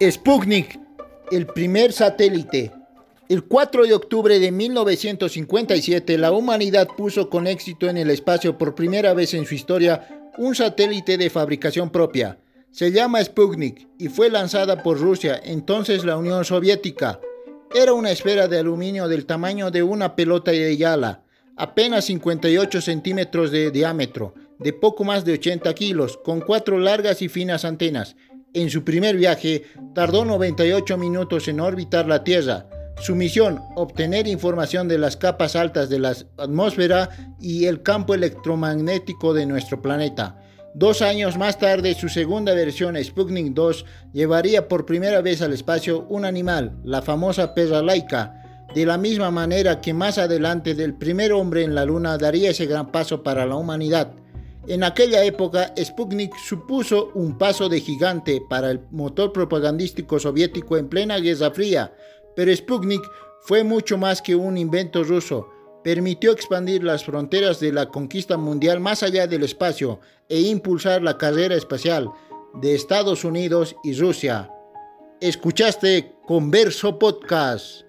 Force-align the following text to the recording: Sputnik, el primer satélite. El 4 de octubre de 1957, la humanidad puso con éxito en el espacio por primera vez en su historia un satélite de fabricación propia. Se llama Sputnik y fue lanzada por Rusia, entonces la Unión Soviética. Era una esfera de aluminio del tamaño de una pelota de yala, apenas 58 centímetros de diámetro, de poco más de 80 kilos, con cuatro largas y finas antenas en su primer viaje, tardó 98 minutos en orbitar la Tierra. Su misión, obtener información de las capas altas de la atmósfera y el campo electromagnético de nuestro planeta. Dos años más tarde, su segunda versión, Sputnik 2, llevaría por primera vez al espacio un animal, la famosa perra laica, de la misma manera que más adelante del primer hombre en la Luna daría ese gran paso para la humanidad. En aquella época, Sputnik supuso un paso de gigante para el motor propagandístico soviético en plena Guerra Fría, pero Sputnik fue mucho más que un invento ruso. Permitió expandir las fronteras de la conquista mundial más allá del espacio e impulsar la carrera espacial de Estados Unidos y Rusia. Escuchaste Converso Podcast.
Sputnik, 0.00 0.78
el 1.32 1.46
primer 1.48 1.92
satélite. 1.92 2.70
El 3.28 3.42
4 3.42 3.84
de 3.84 3.94
octubre 3.94 4.38
de 4.38 4.52
1957, 4.52 6.16
la 6.18 6.30
humanidad 6.30 6.86
puso 6.96 7.28
con 7.28 7.48
éxito 7.48 7.88
en 7.88 7.96
el 7.96 8.08
espacio 8.10 8.56
por 8.56 8.76
primera 8.76 9.12
vez 9.12 9.34
en 9.34 9.44
su 9.44 9.56
historia 9.56 10.30
un 10.38 10.54
satélite 10.54 11.18
de 11.18 11.30
fabricación 11.30 11.90
propia. 11.90 12.38
Se 12.70 12.92
llama 12.92 13.24
Sputnik 13.24 13.88
y 13.98 14.06
fue 14.06 14.30
lanzada 14.30 14.84
por 14.84 15.00
Rusia, 15.00 15.40
entonces 15.42 16.04
la 16.04 16.16
Unión 16.16 16.44
Soviética. 16.44 17.18
Era 17.74 17.92
una 17.92 18.12
esfera 18.12 18.46
de 18.46 18.60
aluminio 18.60 19.08
del 19.08 19.26
tamaño 19.26 19.72
de 19.72 19.82
una 19.82 20.14
pelota 20.14 20.52
de 20.52 20.76
yala, 20.76 21.24
apenas 21.56 22.04
58 22.04 22.80
centímetros 22.80 23.50
de 23.50 23.72
diámetro, 23.72 24.32
de 24.60 24.72
poco 24.72 25.02
más 25.02 25.24
de 25.24 25.32
80 25.32 25.74
kilos, 25.74 26.18
con 26.18 26.40
cuatro 26.40 26.78
largas 26.78 27.20
y 27.20 27.28
finas 27.28 27.64
antenas 27.64 28.14
en 28.54 28.70
su 28.70 28.84
primer 28.84 29.16
viaje, 29.16 29.64
tardó 29.94 30.24
98 30.24 30.96
minutos 30.96 31.48
en 31.48 31.60
orbitar 31.60 32.06
la 32.06 32.24
Tierra. 32.24 32.66
Su 33.00 33.14
misión, 33.14 33.60
obtener 33.76 34.26
información 34.26 34.88
de 34.88 34.98
las 34.98 35.16
capas 35.16 35.54
altas 35.54 35.88
de 35.88 36.00
la 36.00 36.16
atmósfera 36.36 37.10
y 37.40 37.66
el 37.66 37.82
campo 37.82 38.14
electromagnético 38.14 39.34
de 39.34 39.46
nuestro 39.46 39.80
planeta. 39.80 40.40
Dos 40.74 41.02
años 41.02 41.38
más 41.38 41.58
tarde, 41.58 41.94
su 41.94 42.08
segunda 42.08 42.54
versión, 42.54 43.02
Sputnik 43.02 43.54
2, 43.54 43.84
llevaría 44.12 44.68
por 44.68 44.84
primera 44.84 45.20
vez 45.20 45.42
al 45.42 45.52
espacio 45.52 46.06
un 46.08 46.24
animal, 46.24 46.76
la 46.84 47.02
famosa 47.02 47.54
perra 47.54 47.82
laica, 47.82 48.66
de 48.74 48.84
la 48.84 48.98
misma 48.98 49.30
manera 49.30 49.80
que 49.80 49.94
más 49.94 50.18
adelante 50.18 50.74
del 50.74 50.94
primer 50.94 51.32
hombre 51.32 51.62
en 51.64 51.74
la 51.74 51.84
Luna 51.84 52.18
daría 52.18 52.50
ese 52.50 52.66
gran 52.66 52.92
paso 52.92 53.22
para 53.22 53.46
la 53.46 53.56
humanidad. 53.56 54.12
En 54.68 54.84
aquella 54.84 55.24
época, 55.24 55.72
Sputnik 55.82 56.36
supuso 56.36 57.10
un 57.14 57.38
paso 57.38 57.70
de 57.70 57.80
gigante 57.80 58.42
para 58.50 58.70
el 58.70 58.80
motor 58.90 59.32
propagandístico 59.32 60.20
soviético 60.20 60.76
en 60.76 60.90
plena 60.90 61.16
Guerra 61.16 61.50
Fría, 61.52 61.96
pero 62.36 62.54
Sputnik 62.54 63.00
fue 63.40 63.64
mucho 63.64 63.96
más 63.96 64.20
que 64.20 64.36
un 64.36 64.58
invento 64.58 65.04
ruso. 65.04 65.48
Permitió 65.82 66.32
expandir 66.32 66.84
las 66.84 67.02
fronteras 67.02 67.60
de 67.60 67.72
la 67.72 67.88
conquista 67.88 68.36
mundial 68.36 68.78
más 68.78 69.02
allá 69.02 69.26
del 69.26 69.44
espacio 69.44 70.00
e 70.28 70.38
impulsar 70.38 71.00
la 71.00 71.16
carrera 71.16 71.54
espacial 71.54 72.10
de 72.60 72.74
Estados 72.74 73.24
Unidos 73.24 73.74
y 73.82 73.94
Rusia. 73.94 74.50
Escuchaste 75.22 76.14
Converso 76.26 76.98
Podcast. 76.98 77.87